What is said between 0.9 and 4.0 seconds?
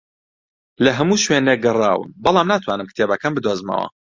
هەموو شوێنێک گەڕاوم، بەڵام ناتوانم کتێبەکەم بدۆزمەوە